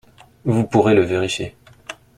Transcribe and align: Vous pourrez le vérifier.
Vous 0.45 0.63
pourrez 0.65 0.95
le 0.95 1.03
vérifier. 1.03 1.53